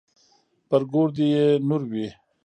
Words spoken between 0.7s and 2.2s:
ګور دې يې نور وي.